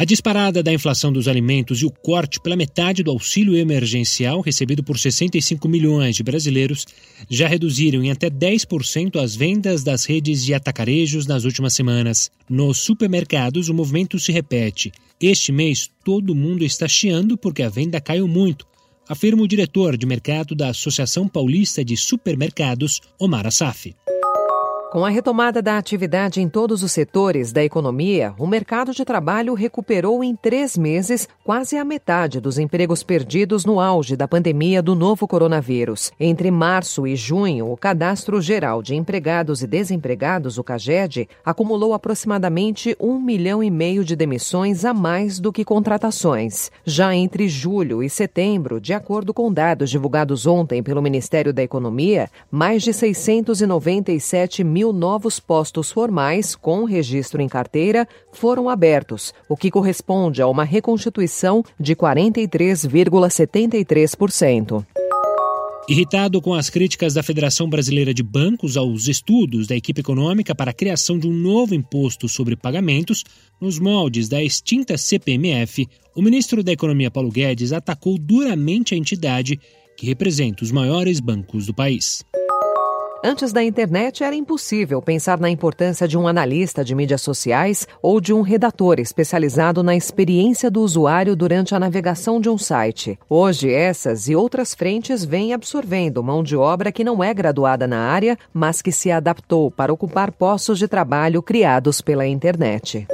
[0.00, 4.82] A disparada da inflação dos alimentos e o corte pela metade do auxílio emergencial recebido
[4.82, 6.86] por 65 milhões de brasileiros
[7.28, 12.30] já reduziram em até 10% as vendas das redes de atacarejos nas últimas semanas.
[12.48, 14.90] Nos supermercados, o movimento se repete.
[15.20, 18.66] Este mês, todo mundo está chiando porque a venda caiu muito,
[19.06, 23.94] afirma o diretor de mercado da Associação Paulista de Supermercados, Omar Assaf.
[24.90, 29.54] Com a retomada da atividade em todos os setores da economia, o mercado de trabalho
[29.54, 34.96] recuperou em três meses quase a metade dos empregos perdidos no auge da pandemia do
[34.96, 36.10] novo coronavírus.
[36.18, 42.96] Entre março e junho, o Cadastro Geral de Empregados e Desempregados, o CAGED, acumulou aproximadamente
[42.98, 46.68] um milhão e meio de demissões a mais do que contratações.
[46.84, 52.28] Já entre julho e setembro, de acordo com dados divulgados ontem pelo Ministério da Economia,
[52.50, 59.54] mais de 697 mil mil novos postos formais com registro em carteira foram abertos, o
[59.54, 64.86] que corresponde a uma reconstituição de 43,73%.
[65.86, 70.70] Irritado com as críticas da Federação Brasileira de Bancos aos estudos da equipe econômica para
[70.70, 73.22] a criação de um novo imposto sobre pagamentos,
[73.60, 75.86] nos moldes da extinta CPMF,
[76.16, 79.60] o ministro da Economia Paulo Guedes atacou duramente a entidade
[79.94, 82.24] que representa os maiores bancos do país.
[83.22, 88.18] Antes da internet, era impossível pensar na importância de um analista de mídias sociais ou
[88.18, 93.18] de um redator especializado na experiência do usuário durante a navegação de um site.
[93.28, 97.98] Hoje, essas e outras frentes vêm absorvendo mão de obra que não é graduada na
[97.98, 103.06] área, mas que se adaptou para ocupar postos de trabalho criados pela internet.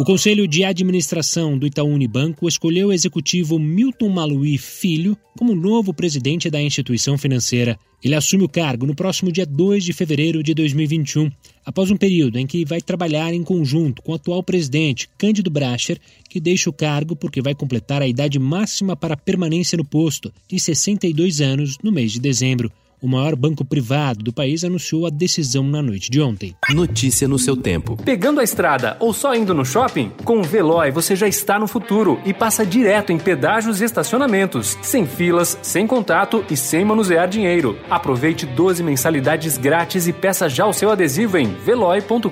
[0.00, 5.92] O Conselho de Administração do Itaú Unibanco escolheu o executivo Milton Maluí Filho como novo
[5.92, 7.78] presidente da instituição financeira.
[8.02, 11.30] Ele assume o cargo no próximo dia 2 de fevereiro de 2021,
[11.64, 16.00] após um período em que vai trabalhar em conjunto com o atual presidente, Cândido Bracher,
[16.28, 20.58] que deixa o cargo porque vai completar a idade máxima para permanência no posto, de
[20.58, 22.72] 62 anos, no mês de dezembro.
[23.02, 26.54] O maior banco privado do país anunciou a decisão na noite de ontem.
[26.72, 27.96] Notícia no seu tempo.
[27.96, 30.12] Pegando a estrada ou só indo no shopping?
[30.24, 34.78] Com o Veloy você já está no futuro e passa direto em pedágios e estacionamentos,
[34.82, 37.76] sem filas, sem contato e sem manusear dinheiro.
[37.90, 42.28] Aproveite 12 mensalidades grátis e peça já o seu adesivo em veloy.com.br.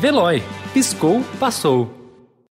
[0.00, 0.42] Veloy.
[0.72, 2.03] Piscou, passou.